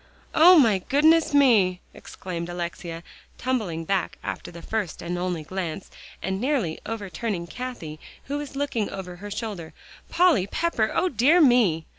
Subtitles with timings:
[0.33, 3.03] "O my goodness me!" exclaimed Alexia,
[3.37, 5.91] tumbling back after the first and only glance,
[6.23, 9.73] and nearly overturning Cathie who was looking over her shoulder.
[10.09, 11.85] "Polly Pepper, O dear me!"